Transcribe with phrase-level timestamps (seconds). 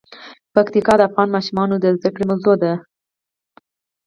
[0.53, 2.73] پکتیکا د افغان ماشومانو د زده کړې موضوع ده.